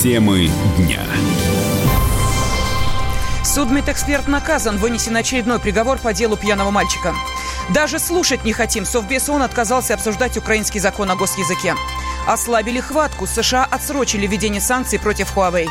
[0.00, 1.02] Темы дня.
[3.44, 4.78] Судмедэксперт наказан.
[4.78, 7.14] Вынесен очередной приговор по делу пьяного мальчика.
[7.68, 8.86] Даже слушать не хотим.
[8.86, 11.74] Совбез ООН отказался обсуждать украинский закон о госязыке.
[12.26, 13.26] Ослабили хватку.
[13.26, 15.66] США отсрочили введение санкций против Huawei.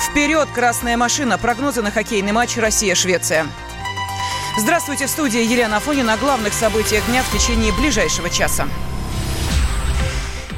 [0.00, 1.36] Вперед, красная машина.
[1.36, 3.46] Прогнозы на хоккейный матч Россия-Швеция.
[4.56, 8.66] Здравствуйте, в студии Елена Афонина о главных событиях дня в течение ближайшего часа.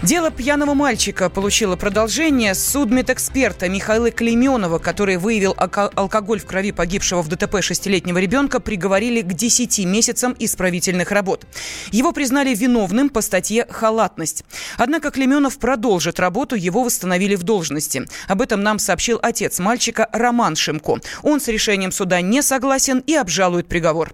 [0.04, 2.54] Дело пьяного мальчика получило продолжение.
[2.54, 9.32] Судмедэксперта Михаила Клеменова, который выявил алкоголь в крови погибшего в ДТП шестилетнего ребенка, приговорили к
[9.32, 11.46] 10 месяцам исправительных работ.
[11.90, 14.44] Его признали виновным по статье «Халатность».
[14.76, 18.06] Однако Клеменов продолжит работу, его восстановили в должности.
[18.28, 20.98] Об этом нам сообщил отец мальчика Роман Шимко.
[21.22, 24.12] Он с решением суда не согласен и обжалует приговор.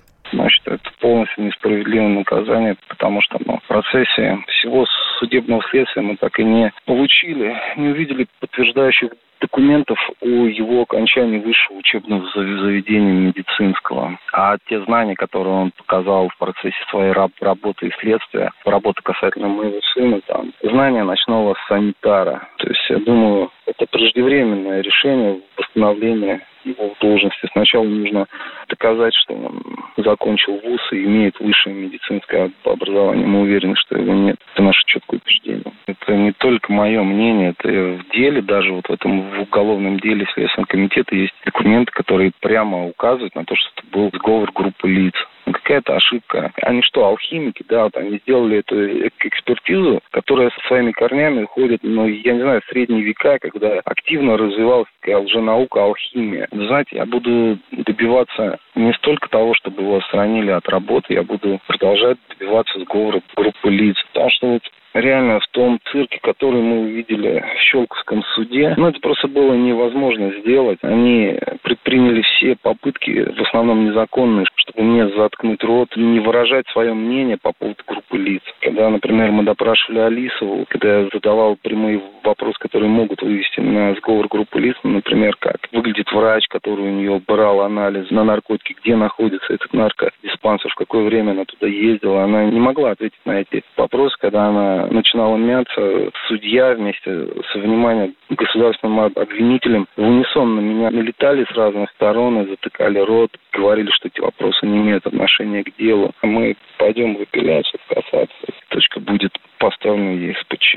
[1.01, 4.87] Полностью несправедливое наказание, потому что ну, в процессе всего
[5.19, 11.79] судебного следствия мы так и не получили, не увидели подтверждающих документов о его окончании высшего
[11.79, 14.19] учебного заведения медицинского.
[14.33, 19.81] А те знания, которые он показал в процессе своей работы и следствия, работы касательно моего
[19.95, 22.49] сына, там, знания ночного санитара.
[22.59, 27.49] То есть, я думаю, это преждевременное решение восстановления его в должности.
[27.53, 28.27] Сначала нужно
[28.69, 29.63] доказать, что он
[29.97, 33.27] закончил вуз и имеет высшее медицинское образование.
[33.27, 34.37] Мы уверены, что его нет.
[34.55, 35.73] Это наше четкое убеждение.
[35.87, 40.27] Это не только мое мнение, это в деле, даже вот в этом в уголовном деле
[40.35, 45.15] Следственного комитета есть документы, которые прямо указывают на то, что это был сговор группы лиц
[45.53, 46.53] какая-то ошибка.
[46.63, 52.07] Они что, алхимики, да, вот они сделали эту экспертизу, которая со своими корнями уходит, ну,
[52.07, 56.49] я не знаю, в средние века, когда активно развивалась такая лженаука, алхимия.
[56.51, 61.61] Вы знаете, я буду добиваться не столько того, чтобы его отстранили от работы, я буду
[61.67, 63.97] продолжать добиваться сговора группы лиц.
[64.13, 64.63] Потому что вот
[64.95, 70.33] реально в том цирке, который мы увидели в Щелковском суде, ну, это просто было невозможно
[70.41, 70.79] сделать.
[70.83, 76.95] Они предприняли все попытки, в основном незаконные, чтобы мне заткнуть рот и не выражать свое
[76.95, 78.43] мнение по поводу группы лиц.
[78.61, 84.29] Когда, например, мы допрашивали Алисову, когда я задавал прямые вопросы, которые могут вывести на сговор
[84.29, 89.55] группы лиц, например, как выглядит врач, который у нее брал анализ на наркотики, где находится
[89.55, 94.15] этот наркодиспансер, в какое время она туда ездила, она не могла ответить на эти вопросы,
[94.21, 101.47] когда она начинала мяться, судья вместе с вниманием государственным обвинителем в унисон на меня налетали
[101.51, 106.13] с разных сторон и затыкали рот, говорили, что эти вопросы не имеют отношения к делу.
[106.23, 108.55] Мы пойдем в апелляцию в кассацию.
[108.69, 110.77] Точка будет поставлена ЕСПЧ.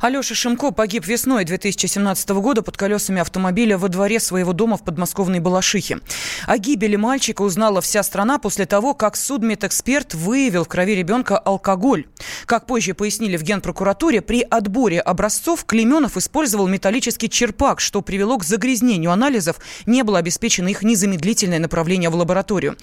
[0.00, 5.40] Алеша Шимко погиб весной 2017 года под колесами автомобиля во дворе своего дома в подмосковной
[5.40, 6.00] Балашихе.
[6.46, 12.06] О гибели мальчика узнала вся страна после того, как судмедэксперт выявил в крови ребенка алкоголь.
[12.44, 18.44] Как позже пояснили в Генпрокуратуре, при отборе образцов Клеменов использовал металлический черпак, что привело к
[18.44, 19.56] загрязнению анализов,
[19.86, 22.76] не было обеспечено их незамедлительное направление в лабораторию.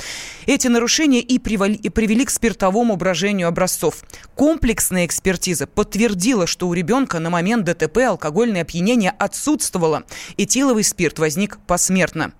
[0.45, 4.03] Эти нарушения и привели к спиртовому брожению образцов.
[4.35, 10.03] Комплексная экспертиза подтвердила, что у ребенка на момент ДТП алкогольное опьянение отсутствовало.
[10.38, 12.34] Этиловый спирт возник посмертно.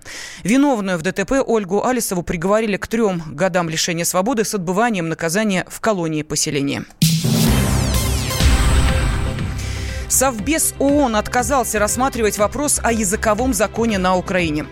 [0.44, 5.80] Виновную в ДТП Ольгу Алисову приговорили к трем годам лишения свободы с отбыванием наказания в
[5.82, 6.86] колонии поселения.
[10.14, 14.68] Совбез ООН отказался рассматривать вопрос о языковом законе на Украине.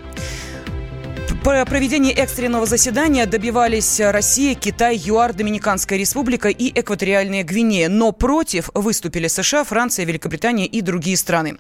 [1.44, 7.90] Проведении экстренного заседания добивались Россия, Китай, ЮАР, Доминиканская республика и Экваториальная Гвинея.
[7.90, 11.58] Но против выступили США, Франция, Великобритания и другие страны.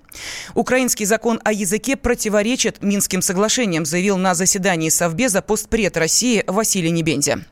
[0.54, 7.44] Украинский закон о языке противоречит Минским соглашениям, заявил на заседании Совбеза постпред России Василий Небензя.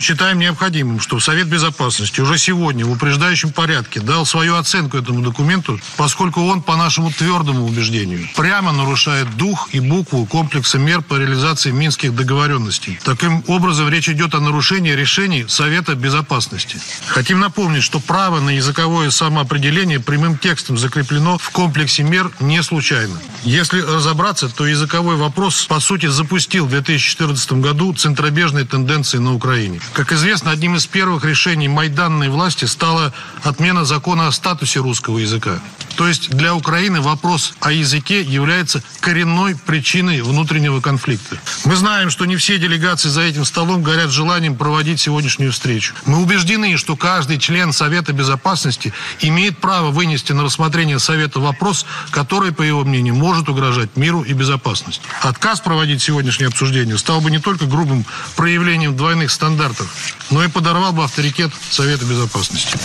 [0.00, 5.80] Считаем необходимым, что Совет Безопасности уже сегодня в упреждающем порядке дал свою оценку этому документу,
[5.96, 11.72] поскольку он, по нашему твердому убеждению, прямо нарушает дух и букву комплекса мер по реализации
[11.72, 13.00] минских договоренностей.
[13.02, 16.78] Таким образом, речь идет о нарушении решений Совета Безопасности.
[17.08, 23.18] Хотим напомнить, что право на языковое самоопределение прямым текстом закреплено в комплексе мер не случайно.
[23.42, 29.80] Если разобраться, то языковой вопрос, по сути, запустил в 2014 году центробежные тенденции на Украине.
[29.92, 33.12] Как известно, одним из первых решений майданной власти стала
[33.42, 35.60] отмена закона о статусе русского языка.
[35.98, 41.40] То есть для Украины вопрос о языке является коренной причиной внутреннего конфликта.
[41.64, 45.94] Мы знаем, что не все делегации за этим столом горят желанием проводить сегодняшнюю встречу.
[46.06, 48.92] Мы убеждены, что каждый член Совета Безопасности
[49.22, 54.34] имеет право вынести на рассмотрение Совета вопрос, который, по его мнению, может угрожать миру и
[54.34, 55.02] безопасности.
[55.22, 58.04] Отказ проводить сегодняшнее обсуждение стал бы не только грубым
[58.36, 59.92] проявлением двойных стандартов,
[60.30, 62.78] но и подорвал бы авторитет Совета Безопасности.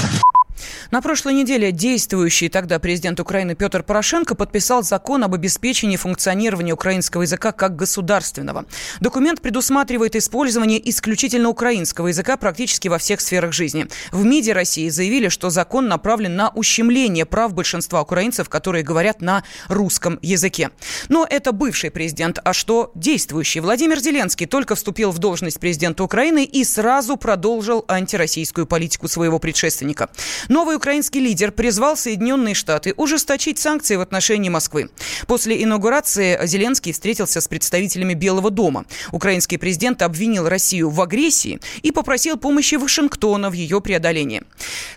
[0.94, 7.24] На прошлой неделе действующий тогда президент Украины Петр Порошенко подписал закон об обеспечении функционирования украинского
[7.24, 8.66] языка как государственного.
[9.00, 13.88] Документ предусматривает использование исключительно украинского языка практически во всех сферах жизни.
[14.12, 19.44] В МИДе России заявили, что закон направлен на ущемление прав большинства украинцев, которые говорят на
[19.70, 20.70] русском языке.
[21.10, 22.38] Но это бывший президент.
[22.44, 23.62] А что действующий?
[23.62, 30.12] Владимир Зеленский только вступил в должность президента Украины и сразу продолжил антироссийскую политику своего предшественника.
[30.50, 34.90] Новый украинский лидер призвал Соединенные Штаты ужесточить санкции в отношении Москвы.
[35.28, 38.84] После инаугурации Зеленский встретился с представителями Белого дома.
[39.14, 44.44] Украинский президент обвинил Россию в агрессии и попросил помощи Вашингтона в ее преодолении.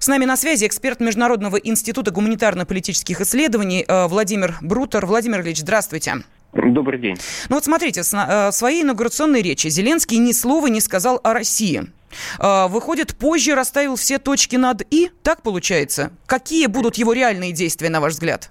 [0.01, 5.07] С нами на связи эксперт Международного института гуманитарно-политических исследований э, Владимир Брутер.
[5.07, 6.25] Владимир Ильич, здравствуйте.
[6.53, 7.17] Добрый день.
[7.49, 11.93] Ну вот смотрите, в э, своей инаугурационной речи Зеленский ни слова не сказал о России.
[12.39, 16.11] Э, выходит, позже расставил все точки над «и», так получается?
[16.27, 18.51] Какие будут его реальные действия, на ваш взгляд?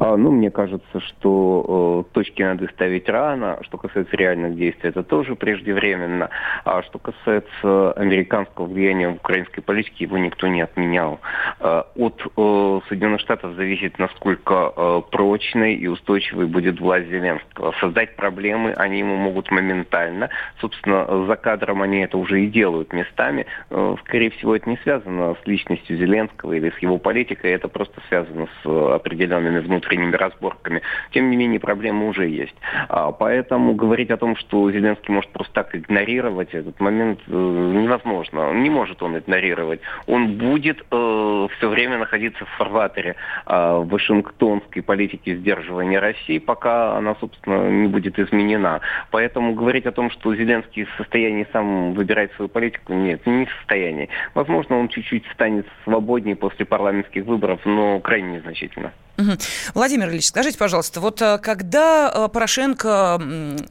[0.00, 3.58] А, ну, мне кажется, что э, точки надо ставить рано.
[3.62, 6.30] Что касается реальных действий, это тоже преждевременно.
[6.64, 11.20] А что касается американского влияния в украинской политике, его никто не отменял.
[11.58, 17.74] Э, от э, Соединенных Штатов зависит, насколько э, прочной и устойчивой будет власть Зеленского.
[17.80, 20.28] Создать проблемы они ему могут моментально.
[20.60, 23.46] Собственно, за кадром они это уже и делают местами.
[23.70, 27.50] Э, скорее всего, это не связано с личностью Зеленского или с его политикой.
[27.50, 30.82] Это просто связано с определенными внутренними внутренними разборками.
[31.12, 32.54] Тем не менее, проблемы уже есть.
[32.88, 38.52] А, поэтому говорить о том, что Зеленский может просто так игнорировать этот момент, э, невозможно.
[38.52, 39.80] Не может он игнорировать.
[40.06, 47.14] Он будет э, все время находиться в фарватере э, вашингтонской политики сдерживания России, пока она,
[47.20, 48.80] собственно, не будет изменена.
[49.10, 53.52] Поэтому говорить о том, что Зеленский в состоянии сам выбирать свою политику, нет, не в
[53.58, 54.08] состоянии.
[54.34, 58.92] Возможно, он чуть-чуть станет свободнее после парламентских выборов, но крайне незначительно.
[59.18, 59.32] Угу.
[59.74, 63.20] Владимир Ильич, скажите, пожалуйста, вот э, когда э, Порошенко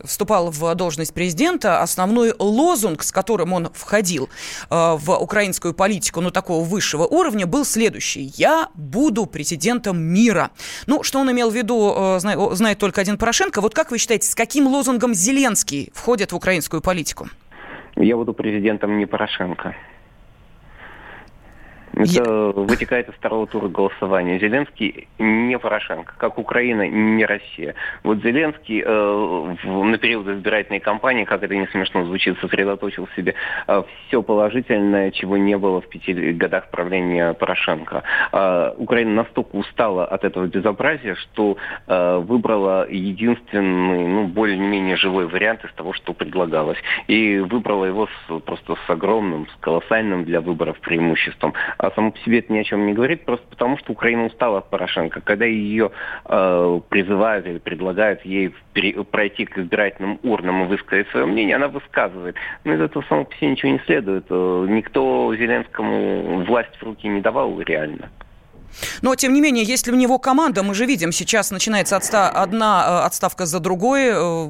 [0.03, 4.29] вступал в должность президента, основной лозунг, с которым он входил
[4.69, 8.33] э, в украинскую политику, ну, такого высшего уровня, был следующий.
[8.35, 10.51] «Я буду президентом мира».
[10.85, 13.61] Ну, что он имел в виду, знает только один Порошенко.
[13.61, 17.29] Вот как вы считаете, с каким лозунгом Зеленский входит в украинскую политику?
[17.95, 19.75] Я буду президентом не Порошенко.
[21.97, 22.51] Это Я...
[22.51, 24.37] вытекает из второго тура голосования.
[24.39, 27.73] Зеленский не Порошенко, как Украина не Россия.
[28.03, 33.15] Вот Зеленский э, в, на период избирательной кампании, как это не смешно звучит, сосредоточил в
[33.15, 33.33] себе
[33.67, 38.03] э, все положительное, чего не было в пяти годах правления Порошенко.
[38.31, 41.57] Э, Украина настолько устала от этого безобразия, что
[41.87, 46.77] э, выбрала единственный, ну, более-менее живой вариант из того, что предлагалось.
[47.07, 51.53] И выбрала его с, просто с огромным, с колоссальным для выборов преимуществом
[51.87, 54.59] а само по себе это ни о чем не говорит, просто потому что Украина устала
[54.59, 55.21] от Порошенко.
[55.21, 55.91] Когда ее
[56.25, 58.53] э, призывают или предлагают ей
[59.11, 62.35] пройти к избирательным урнам и высказать свое мнение, она высказывает.
[62.63, 64.25] Но из этого само по себе ничего не следует.
[64.29, 68.09] Э, никто Зеленскому власть в руки не давал реально.
[69.01, 73.01] Но, тем не менее, если у него команда, мы же видим, сейчас начинается отста- одна
[73.03, 74.09] э, отставка за другой.
[74.13, 74.49] Э,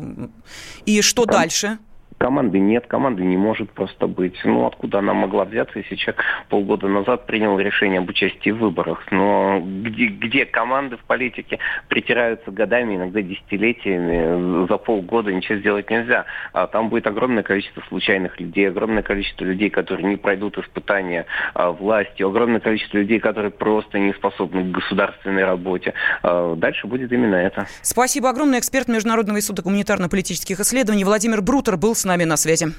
[0.86, 1.34] и что да.
[1.34, 1.78] дальше?
[2.18, 4.40] Команды нет, команды не может просто быть.
[4.44, 9.06] Ну, откуда она могла взяться, если человек полгода назад принял решение об участии в выборах?
[9.12, 11.60] Но где, где команды в политике
[11.90, 16.26] притираются годами, иногда десятилетиями, за полгода ничего сделать нельзя.
[16.54, 21.72] А там будет огромное количество случайных людей, огромное количество людей, которые не пройдут испытания а,
[21.72, 25.94] власти, огромное количество людей, которые просто не способны к государственной работе.
[26.24, 27.68] А, дальше будет именно это.
[27.84, 28.60] Спасибо огромное.
[28.60, 32.74] Эксперт Международного института гуманитарно-политических исследований Владимир Брутер был с нами на связи.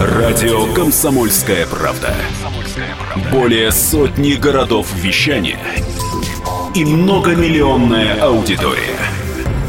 [0.00, 2.14] Радио «Комсомольская правда».
[3.30, 5.58] Более сотни городов вещания
[6.74, 8.98] и многомиллионная аудитория.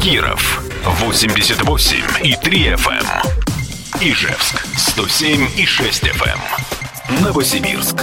[0.02, 2.92] Киров 88 и 3 FM.
[2.92, 4.00] Эм.
[4.00, 6.38] Ижевск 107 и 6 FM.
[7.08, 7.24] Эм.
[7.24, 8.02] Новосибирск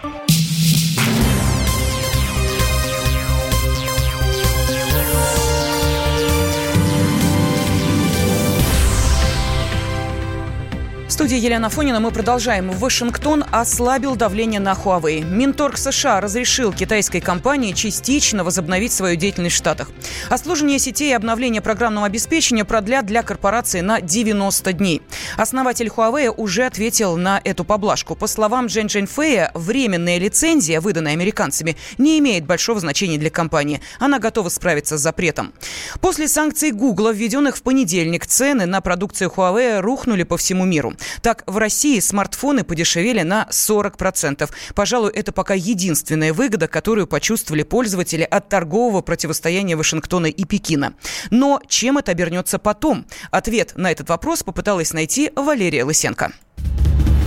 [11.21, 12.71] Студии Елена Фонина мы продолжаем.
[12.71, 15.23] Вашингтон ослабил давление на Huawei.
[15.23, 19.91] Минторг США разрешил китайской компании частично возобновить свою деятельность в Штатах.
[20.31, 25.03] Ослужение сетей и обновление программного обеспечения продлят для корпорации на 90 дней.
[25.37, 28.15] Основатель Huawei уже ответил на эту поблажку.
[28.15, 33.79] По словам Джен Джен Фэя, временная лицензия, выданная американцами, не имеет большого значения для компании.
[33.99, 35.53] Она готова справиться с запретом.
[35.99, 40.95] После санкций Google, введенных в понедельник, цены на продукцию Huawei рухнули по всему миру.
[41.21, 44.49] Так, в России смартфоны подешевели на 40%.
[44.75, 50.93] Пожалуй, это пока единственная выгода, которую почувствовали пользователи от торгового противостояния Вашингтона и Пекина.
[51.29, 53.05] Но чем это обернется потом?
[53.31, 56.31] Ответ на этот вопрос попыталась найти Валерия Лысенко.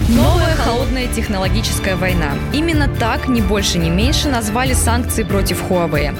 [0.08, 2.32] Новая холодная технологическая война.
[2.52, 6.14] Именно так, ни больше, ни меньше, назвали санкции против Huawei.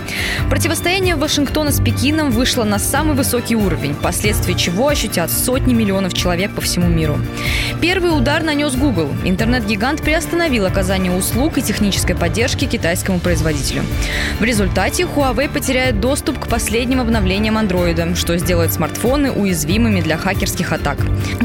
[0.48, 6.54] Противостояние Вашингтона с Пекином вышло на самый высокий уровень, последствия чего ощутят сотни миллионов человек
[6.54, 7.18] по всему миру.
[7.82, 9.10] Первый удар нанес Google.
[9.22, 13.82] Интернет-гигант приостановил оказание услуг и технической поддержки китайскому производителю.
[14.40, 20.72] В результате Huawei потеряет доступ к последним обновлениям Android, что сделает смартфоны уязвимыми для хакерских
[20.72, 20.96] атак.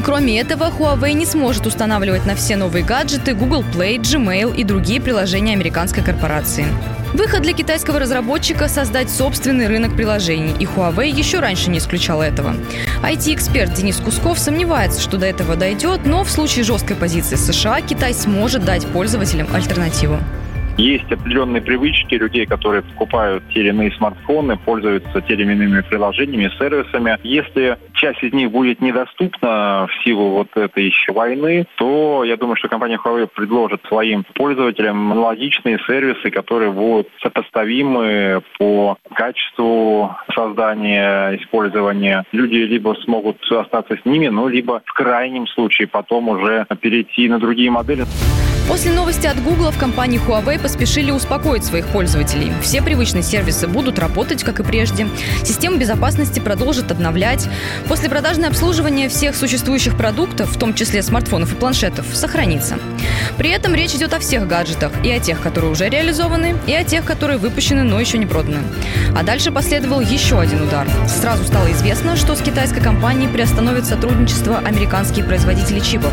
[0.02, 5.00] Кроме этого, Huawei не сможет устанавливать на все новые гаджеты Google Play, Gmail и другие
[5.00, 6.64] приложения американской корпорации.
[7.12, 12.54] Выход для китайского разработчика– создать собственный рынок приложений, и Huawei еще раньше не исключал этого.
[13.02, 18.14] IT-эксперт Денис Кусков сомневается, что до этого дойдет, но в случае жесткой позиции США Китай
[18.14, 20.20] сможет дать пользователям альтернативу.
[20.80, 26.50] Есть определенные привычки людей, которые покупают те или иные смартфоны, пользуются теми или иными приложениями,
[26.58, 27.18] сервисами.
[27.22, 32.56] Если часть из них будет недоступна в силу вот этой еще войны, то я думаю,
[32.56, 42.24] что компания Huawei предложит своим пользователям аналогичные сервисы, которые будут сопоставимы по качеству создания, использования.
[42.32, 47.38] Люди либо смогут остаться с ними, ну, либо в крайнем случае потом уже перейти на
[47.38, 48.06] другие модели.
[48.70, 52.52] После новости от Google в компании Huawei поспешили успокоить своих пользователей.
[52.62, 55.08] Все привычные сервисы будут работать, как и прежде.
[55.42, 57.48] Систему безопасности продолжат обновлять.
[57.88, 62.78] После продажное обслуживание всех существующих продуктов, в том числе смартфонов и планшетов, сохранится.
[63.36, 66.84] При этом речь идет о всех гаджетах, и о тех, которые уже реализованы, и о
[66.84, 68.58] тех, которые выпущены, но еще не проданы.
[69.16, 70.86] А дальше последовал еще один удар.
[71.08, 76.12] Сразу стало известно, что с китайской компанией приостановит сотрудничество американские производители чипов.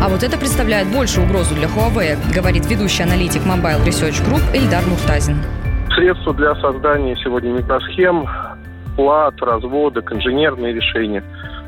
[0.00, 4.84] А вот это представляет большую угрозу для Huawei, говорит ведущий аналитик Mobile Research Group Эльдар
[4.84, 5.36] Муртазин.
[5.94, 8.28] Средства для создания сегодня микросхем,
[8.96, 11.24] плат, разводок, инженерные решения.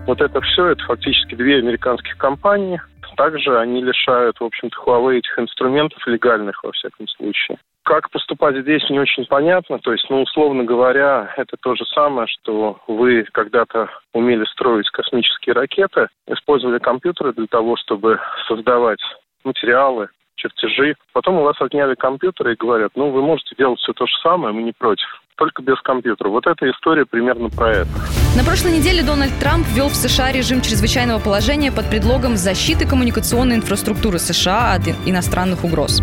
[0.06, 2.78] Вот это все, это фактически две американских компании.
[3.16, 7.56] Также они лишают, в общем-то, Huawei этих инструментов легальных, во всяком случае.
[7.82, 9.78] Как поступать здесь не очень понятно.
[9.78, 15.54] То есть, ну, условно говоря, это то же самое, что вы когда-то умели строить космические
[15.54, 19.00] ракеты, использовали компьютеры для того, чтобы создавать
[19.44, 20.96] материалы, чертежи.
[21.12, 24.54] Потом у вас отняли компьютеры и говорят, ну, вы можете делать все то же самое,
[24.54, 25.06] мы не против
[25.36, 26.28] только без компьютера.
[26.28, 28.21] Вот эта история примерно про это.
[28.34, 33.56] На прошлой неделе Дональд Трамп ввел в США режим чрезвычайного положения под предлогом защиты коммуникационной
[33.56, 36.02] инфраструктуры США от иностранных угроз.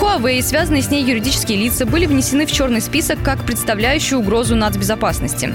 [0.00, 4.54] Huawei и связанные с ней юридические лица были внесены в черный список как представляющие угрозу
[4.54, 5.52] нацбезопасности.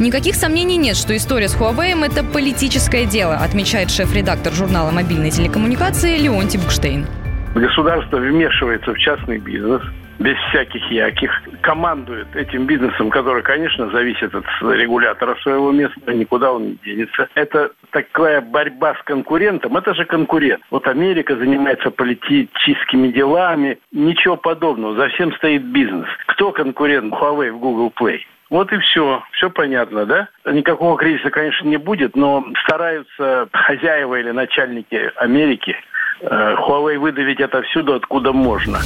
[0.00, 6.18] Никаких сомнений нет, что история с Huawei– это политическое дело, отмечает шеф-редактор журнала мобильной телекоммуникации
[6.18, 7.06] Леонтий Букштейн.
[7.54, 9.82] Государство вмешивается в частный бизнес,
[10.20, 11.30] без всяких яких,
[11.62, 17.28] командует этим бизнесом, который, конечно, зависит от регулятора своего места, никуда он не денется.
[17.34, 20.62] Это такая борьба с конкурентом, это же конкурент.
[20.70, 26.06] Вот Америка занимается политическими делами, ничего подобного, за всем стоит бизнес.
[26.26, 28.18] Кто конкурент Huawei в Google Play?
[28.50, 29.22] Вот и все.
[29.32, 30.28] Все понятно, да?
[30.44, 35.76] Никакого кризиса, конечно, не будет, но стараются хозяева или начальники Америки
[36.20, 38.80] э, Huawei выдавить это всюду, откуда можно.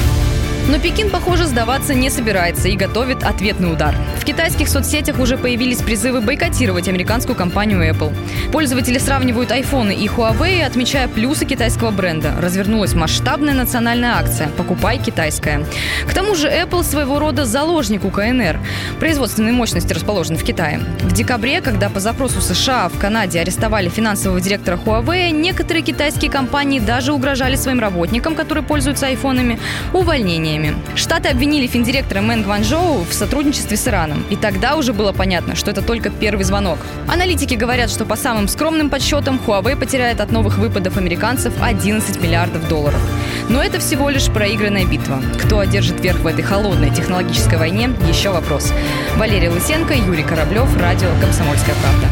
[0.67, 3.95] Но Пекин, похоже, сдаваться не собирается и готовит ответный удар.
[4.19, 8.15] В китайских соцсетях уже появились призывы бойкотировать американскую компанию Apple.
[8.51, 12.33] Пользователи сравнивают iPhone и Huawei, отмечая плюсы китайского бренда.
[12.41, 15.67] Развернулась масштабная национальная акция «Покупай китайское».
[16.09, 18.59] К тому же Apple своего рода заложник у КНР.
[19.01, 20.81] Производственные мощности расположены в Китае.
[21.03, 26.81] В декабре, когда по запросу США в Канаде арестовали финансового директора Huawei, некоторые китайские компании
[26.81, 29.59] даже угрожали своим работникам, которые пользуются айфонами,
[29.93, 30.77] увольнением обвинениями.
[30.95, 34.25] Штаты обвинили финдиректора Мэн Гванчжоу в сотрудничестве с Ираном.
[34.31, 36.79] И тогда уже было понятно, что это только первый звонок.
[37.09, 42.69] Аналитики говорят, что по самым скромным подсчетам Huawei потеряет от новых выпадов американцев 11 миллиардов
[42.69, 43.01] долларов.
[43.49, 45.21] Но это всего лишь проигранная битва.
[45.43, 48.73] Кто одержит верх в этой холодной технологической войне– еще вопрос.
[49.17, 52.09] Валерий Лысенко, Юрий Кораблев, радио «Комсомольская правда».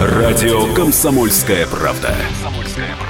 [0.00, 2.14] Радио «Комсомольская правда».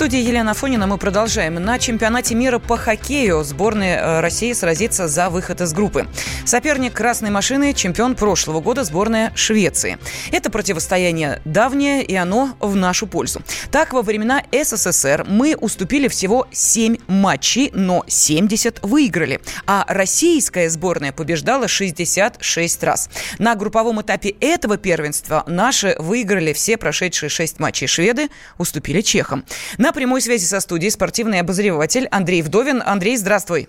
[0.00, 1.56] Студии Елена Фонина мы продолжаем.
[1.56, 6.06] На чемпионате мира по хоккею сборная э, России сразится за выход из группы.
[6.46, 9.98] Соперник красной машины– чемпион прошлого года сборная Швеции.
[10.32, 13.42] Это противостояние давнее, и оно в нашу пользу.
[13.70, 19.42] Так, во времена СССР мы уступили всего 7 матчей, но 70 выиграли.
[19.66, 23.10] А российская сборная побеждала 66 раз.
[23.38, 27.86] На групповом этапе этого первенства наши выиграли все прошедшие 6 матчей.
[27.86, 29.44] Шведы уступили чехам.
[29.76, 32.80] На на прямой связи со студией спортивный обозреватель Андрей Вдовин.
[32.80, 33.68] Андрей, здравствуй.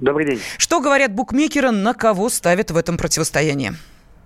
[0.00, 0.40] Добрый день.
[0.58, 3.72] Что говорят букмекеры, на кого ставят в этом противостоянии?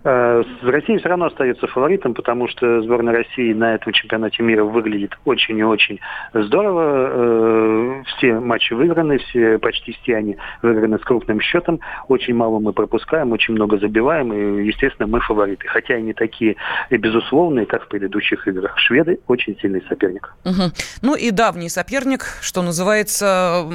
[0.08, 5.12] Э, Россия все равно остается фаворитом, потому что сборная России на этом чемпионате мира выглядит
[5.26, 6.00] очень и очень
[6.32, 7.10] здорово.
[7.10, 11.80] Э, все матчи выиграны, все, почти все они выиграны с крупным счетом.
[12.08, 15.68] Очень мало мы пропускаем, очень много забиваем, и, естественно, мы фавориты.
[15.68, 16.56] Хотя и не такие
[16.90, 18.78] безусловные, как в предыдущих играх.
[18.78, 20.34] Шведы очень сильный соперник.
[20.44, 20.72] Угу.
[21.02, 23.66] Ну и давний соперник, что называется,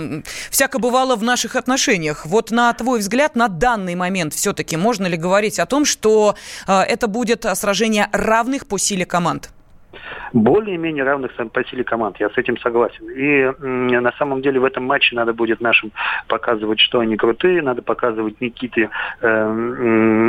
[0.49, 2.25] всяко бывало в наших отношениях.
[2.25, 6.81] Вот на твой взгляд, на данный момент все-таки можно ли говорить о том, что э,
[6.81, 9.51] это будет сражение равных по силе команд?
[10.33, 12.17] более-менее равных по силе команд.
[12.19, 13.09] Я с этим согласен.
[13.09, 15.91] И на самом деле в этом матче надо будет нашим
[16.27, 18.89] показывать, что они крутые, надо показывать Никите
[19.21, 19.27] э,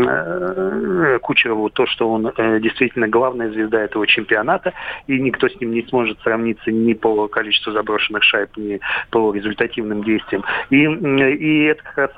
[0.06, 4.74] э, Кучерову то, что он э, действительно главная звезда этого чемпионата,
[5.06, 10.04] и никто с ним не сможет сравниться ни по количеству заброшенных шайб, ни по результативным
[10.04, 10.44] действиям.
[10.70, 12.10] И, и это как раз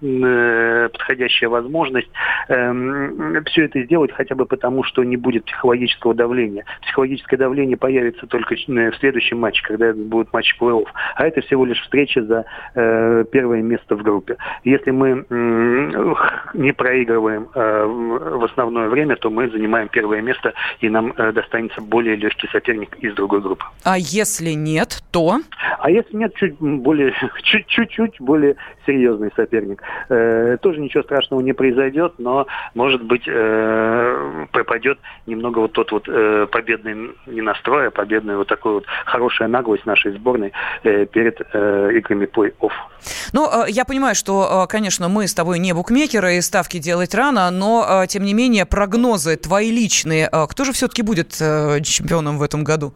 [0.00, 2.10] э, э, подходящая возможность
[2.48, 6.64] э, все это сделать хотя бы потому, что не будет психологического давления.
[6.82, 10.86] Психологическое давление появится только в следующем матче, когда будет матч плей-офф.
[11.14, 14.36] А это всего лишь встреча за э, первое место в группе.
[14.64, 16.14] Если мы э,
[16.54, 21.80] не проигрываем э, в основное время, то мы занимаем первое место, и нам э, достанется
[21.80, 23.64] более легкий соперник из другой группы.
[23.84, 25.40] А если нет, то?
[25.78, 28.56] А если нет, чуть более, чуть-чуть более
[28.86, 29.82] серьезный соперник.
[30.08, 36.08] Э, тоже ничего страшного не произойдет, но, может быть, э, пропадет немного вот тот вот
[36.08, 41.40] э, победный не настрой, а победная вот такой вот хорошая наглость нашей сборной э, перед
[41.52, 42.72] э, играми плей-офф.
[43.32, 47.14] Ну, э, я понимаю, что, э, конечно, мы с тобой не букмекеры, и ставки делать
[47.14, 50.28] рано, но, э, тем не менее, прогнозы твои личные.
[50.28, 52.94] Кто же все-таки будет чемпионом в этом году?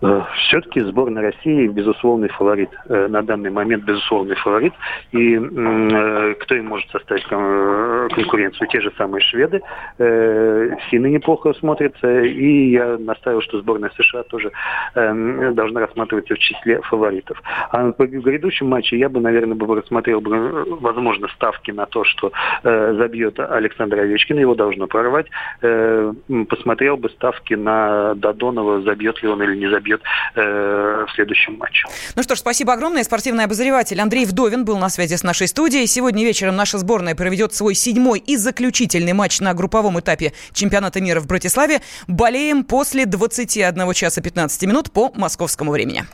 [0.00, 2.70] Э, все-таки сборная России безусловный фаворит.
[2.88, 4.72] Э, на данный момент безусловный фаворит.
[5.12, 8.68] И э, кто им может составить конкуренцию?
[8.68, 9.60] Те же самые шведы.
[9.98, 12.22] Финны неплохо смотрятся.
[12.22, 14.52] И я настаиваю, что сборная США тоже
[14.94, 17.42] должна рассматриваться в числе фаворитов.
[17.70, 22.32] А по грядущем матче я бы, наверное, бы рассмотрел бы, возможно, ставки на то, что
[22.62, 24.38] забьет Александр Овечкин.
[24.38, 25.26] Его должно прорвать.
[25.60, 30.02] Посмотрел бы ставки на Додонова, забьет ли он или не забьет забьет
[30.34, 31.86] э, в следующем матче.
[32.14, 33.04] Ну что ж, спасибо огромное.
[33.04, 35.86] Спортивный обозреватель Андрей Вдовин был на связи с нашей студией.
[35.86, 41.20] Сегодня вечером наша сборная проведет свой седьмой и заключительный матч на групповом этапе чемпионата мира
[41.20, 41.80] в Братиславе.
[42.06, 46.04] Болеем после 21 часа 15 минут по московскому времени.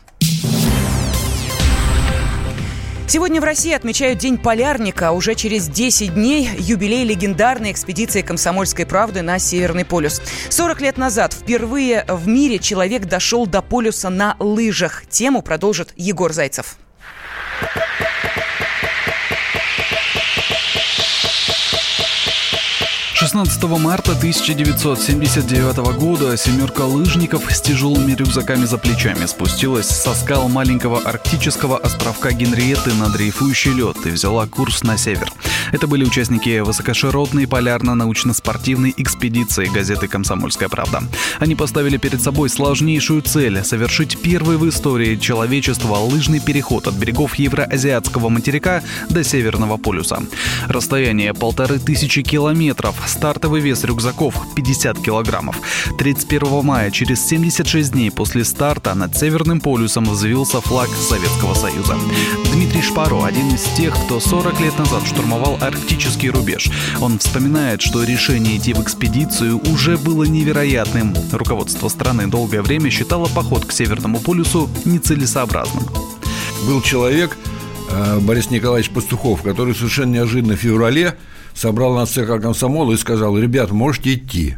[3.06, 5.12] Сегодня в России отмечают День полярника.
[5.12, 10.22] Уже через 10 дней юбилей легендарной экспедиции «Комсомольской правды» на Северный полюс.
[10.48, 15.04] 40 лет назад впервые в мире человек дошел до полюса на лыжах.
[15.06, 16.78] Тему продолжит Егор Зайцев.
[23.34, 31.00] 16 марта 1979 года семерка лыжников с тяжелыми рюкзаками за плечами спустилась со скал маленького
[31.00, 35.32] арктического островка Генриетты на дрейфующий лед и взяла курс на север.
[35.72, 41.02] Это были участники высокоширотной полярно-научно-спортивной экспедиции газеты «Комсомольская правда».
[41.40, 47.34] Они поставили перед собой сложнейшую цель– совершить первый в истории человечества лыжный переход от берегов
[47.34, 50.22] Евроазиатского материка до Северного полюса.
[50.68, 52.94] Расстояние полторы тысячи километров–
[53.24, 55.58] стартовый вес рюкзаков– 50 килограммов.
[55.96, 61.96] 31 мая, через 76 дней после старта, над Северным полюсом взвился флаг Советского Союза.
[62.52, 66.68] Дмитрий Шпаро– один из тех, кто 40 лет назад штурмовал арктический рубеж.
[67.00, 71.14] Он вспоминает, что решение идти в экспедицию уже было невероятным.
[71.32, 75.84] Руководство страны долгое время считало поход к Северному полюсу нецелесообразным.
[76.66, 77.38] Был человек,
[77.90, 81.16] э, Борис Николаевич Пастухов, который совершенно неожиданно в феврале
[81.54, 84.56] собрал нас ЦК комсомола и сказал, ребят, можете идти.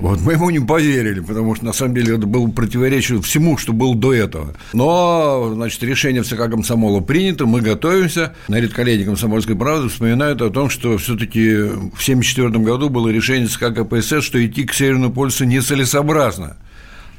[0.00, 3.74] Вот мы ему не поверили, потому что на самом деле это было противоречие всему, что
[3.74, 4.54] было до этого.
[4.72, 8.34] Но, значит, решение в ЦК комсомола принято, мы готовимся.
[8.48, 13.74] На редколлегии комсомольской правды вспоминают о том, что все-таки в 1974 году было решение ЦК
[13.74, 16.56] КПСС, что идти к Северному полюсу нецелесообразно.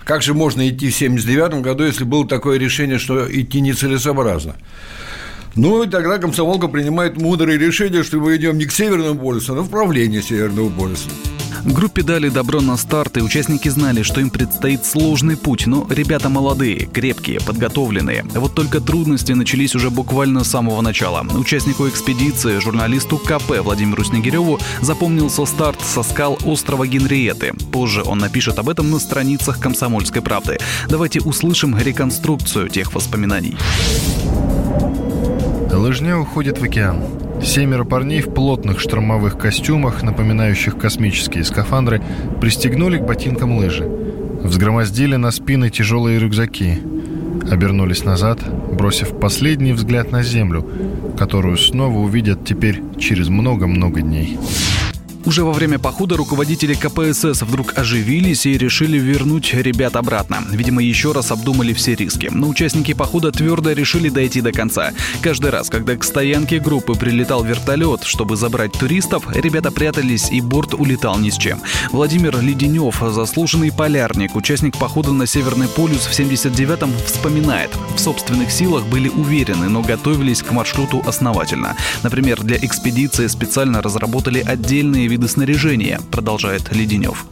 [0.04, 4.56] Как же можно идти в 1979 году, если было такое решение, что идти нецелесообразно?
[5.56, 9.62] Ну, и тогда комсомолка принимает мудрое решение, что мы идем не к Северному полюсу, а
[9.62, 11.10] в направлении Северного полюса.
[11.66, 16.28] Группе дали добро на старт, и участники знали, что им предстоит сложный путь, но ребята
[16.28, 18.24] молодые, крепкие, подготовленные.
[18.34, 21.24] Вот только трудности начались уже буквально с самого начала.
[21.36, 27.54] Участнику экспедиции, журналисту КП Владимиру Снегиреву запомнился старт со скал острова Генриеты.
[27.72, 30.58] Позже он напишет об этом на страницах «Комсомольской правды».
[30.90, 33.56] Давайте услышим реконструкцию тех воспоминаний.
[35.82, 37.02] Лыжня уходит в океан.
[37.44, 42.04] Семеро парней в плотных штормовых костюмах, напоминающих космические скафандры,
[42.40, 43.86] пристегнули к ботинкам лыжи.
[44.44, 46.80] Взгромоздили на спины тяжелые рюкзаки.
[47.50, 48.42] Обернулись назад,
[48.72, 50.70] бросив последний взгляд на Землю,
[51.18, 54.38] которую снова увидят теперь через много-много дней.
[55.24, 60.44] Уже во время похода руководители КПСС вдруг оживились и решили вернуть ребят обратно.
[60.50, 62.30] Видимо, еще раз обдумали все риски.
[62.32, 64.92] Но участники похода твердо решили дойти до конца.
[65.22, 70.74] Каждый раз, когда к стоянке группы прилетал вертолет, чтобы забрать туристов, ребята прятались и борт
[70.74, 71.62] улетал ни с чем.
[71.92, 77.70] Владимир Леденев, заслуженный полярник, участник похода на Северный полюс в 79-м, вспоминает.
[77.96, 81.76] В собственных силах были уверены, но готовились к маршруту основательно.
[82.02, 87.26] Например, для экспедиции специально разработали отдельные виды снаряжения, продолжает Леденев.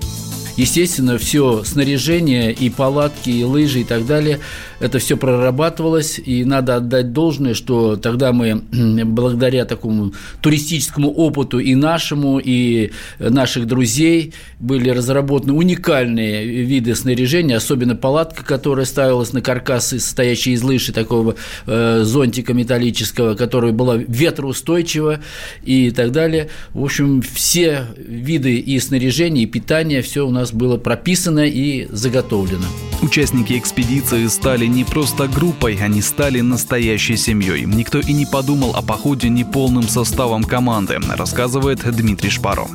[0.60, 4.39] Естественно, все снаряжение и палатки, и лыжи и так далее,
[4.82, 8.62] это все прорабатывалось, и надо отдать должное, что тогда мы,
[9.06, 17.95] благодаря такому туристическому опыту и нашему, и наших друзей, были разработаны уникальные виды снаряжения, особенно
[17.95, 21.36] палатка, которая ставилась на каркасы, состоящие из лыж и такого
[21.67, 25.22] э, зонтика металлического, которая была ветроустойчива
[25.63, 26.50] и так далее.
[26.74, 31.88] В общем, все виды и снаряжения, и питания, все у нас нас было прописано и
[31.92, 32.66] заготовлено.
[33.02, 37.66] Участники экспедиции стали не просто группой, они стали настоящей семьей.
[37.66, 42.68] Никто и не подумал о походе неполным составом команды, рассказывает Дмитрий Шпаро.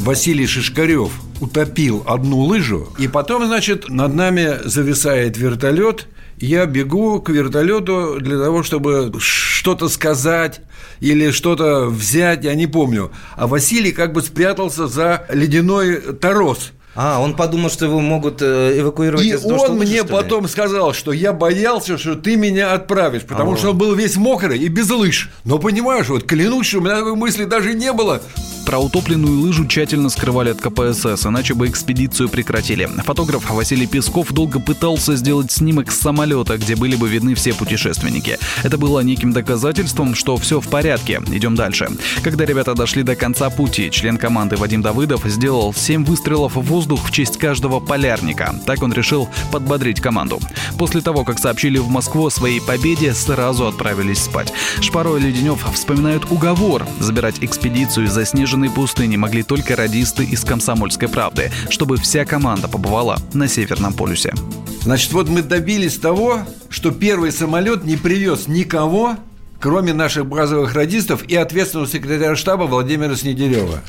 [0.00, 7.28] Василий Шишкарев утопил одну лыжу, и потом, значит, над нами зависает вертолет, я бегу к
[7.30, 10.60] вертолету для того, чтобы что-то сказать
[10.98, 13.12] или что-то взять, я не помню.
[13.36, 16.72] А Василий как бы спрятался за ледяной торос.
[16.94, 20.92] А, он подумал, что его могут э, эвакуировать И из он того, мне потом сказал,
[20.92, 24.68] что я боялся, что ты меня отправишь, потому а что он был весь мокрый и
[24.68, 25.30] без лыж.
[25.44, 28.20] Но понимаешь, вот клянусь, что у меня такой мысли даже не было.
[28.64, 32.86] Про утопленную лыжу тщательно скрывали от КПСС, иначе бы экспедицию прекратили.
[33.04, 38.38] Фотограф Василий Песков долго пытался сделать снимок с самолета, где были бы видны все путешественники.
[38.62, 41.20] Это было неким доказательством, что все в порядке.
[41.32, 41.88] Идем дальше.
[42.22, 47.08] Когда ребята дошли до конца пути, член команды Вадим Давыдов сделал 7 выстрелов в воздух
[47.08, 48.54] в честь каждого полярника.
[48.64, 50.40] Так он решил подбодрить команду.
[50.78, 54.52] После того, как сообщили в Москву о своей победе, сразу отправились спать.
[54.80, 60.44] Шпаро и Леденев вспоминают уговор забирать экспедицию из заснеженной заснеженной пустыне могли только радисты из
[60.44, 64.34] «Комсомольской правды», чтобы вся команда побывала на Северном полюсе.
[64.82, 69.16] Значит, вот мы добились того, что первый самолет не привез никого,
[69.58, 73.80] кроме наших базовых радистов и ответственного секретаря штаба Владимира Снегирева.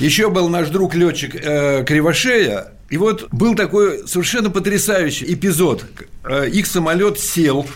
[0.00, 5.84] Еще был наш друг летчик э, Кривошея, и вот был такой совершенно потрясающий эпизод.
[6.24, 7.66] Э, их самолет сел,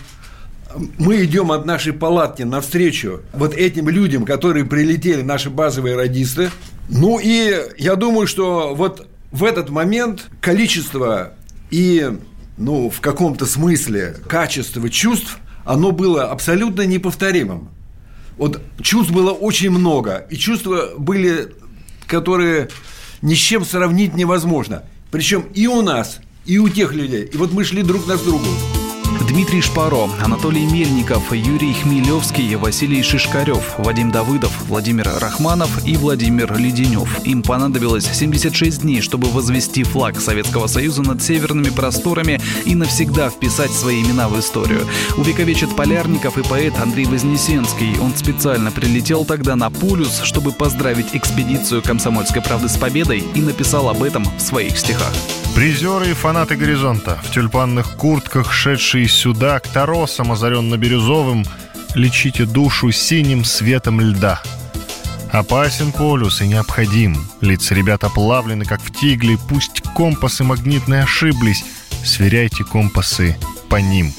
[0.99, 6.51] мы идем от нашей палатки навстречу вот этим людям, которые прилетели, наши базовые радисты.
[6.89, 11.35] Ну и я думаю, что вот в этот момент количество
[11.71, 12.11] и,
[12.57, 17.71] ну, в каком-то смысле качество чувств, оно было абсолютно неповторимым.
[18.37, 21.55] Вот чувств было очень много, и чувства были,
[22.07, 22.69] которые
[23.23, 24.83] ни с чем сравнить невозможно.
[25.11, 27.25] Причем и у нас, и у тех людей.
[27.25, 28.47] И вот мы шли друг на другу.
[29.33, 37.25] Дмитрий Шпаро, Анатолий Мельников, Юрий Хмелевский, Василий Шишкарев, Вадим Давыдов, Владимир Рахманов и Владимир Леденев.
[37.25, 43.71] Им понадобилось 76 дней, чтобы возвести флаг Советского Союза над северными просторами и навсегда вписать
[43.71, 44.87] свои имена в историю.
[45.17, 47.99] Увековечит полярников и поэт Андрей Вознесенский.
[48.01, 53.89] Он специально прилетел тогда на полюс, чтобы поздравить экспедицию «Комсомольской правды» с победой и написал
[53.89, 55.15] об этом в своих стихах.
[55.55, 61.47] Призеры и фанаты «Горизонта» в тюльпанных куртках, шедшие сюда к торосам, озаренно-бирюзовым,
[61.95, 64.43] лечите душу синим светом льда.
[65.31, 67.17] Опасен полюс и необходим.
[67.41, 69.39] Лица ребят оплавлены, как в тигле.
[69.49, 71.65] Пусть компасы магнитные ошиблись.
[72.05, 73.37] Сверяйте компасы
[73.69, 74.13] по ним.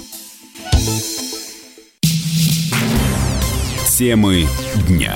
[3.88, 4.48] Темы
[4.88, 5.16] дня.